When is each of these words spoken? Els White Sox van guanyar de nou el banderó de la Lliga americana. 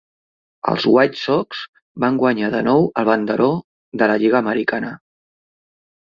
Els 0.69 0.85
White 0.91 1.17
Sox 1.23 1.59
van 2.05 2.17
guanyar 2.23 2.49
de 2.55 2.61
nou 2.67 2.87
el 3.01 3.07
banderó 3.09 3.49
de 4.03 4.07
la 4.13 4.17
Lliga 4.23 4.39
americana. 4.41 4.91